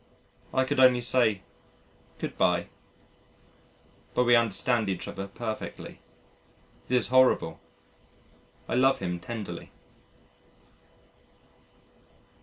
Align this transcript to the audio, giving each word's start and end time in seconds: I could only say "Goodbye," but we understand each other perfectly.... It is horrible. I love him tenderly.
I 0.51 0.63
could 0.65 0.79
only 0.79 0.99
say 1.01 1.43
"Goodbye," 2.17 2.69
but 4.15 4.23
we 4.23 4.35
understand 4.35 4.89
each 4.89 5.07
other 5.07 5.27
perfectly.... 5.27 5.99
It 6.89 6.95
is 6.95 7.09
horrible. 7.09 7.59
I 8.67 8.73
love 8.73 8.97
him 8.97 9.19
tenderly. 9.19 9.71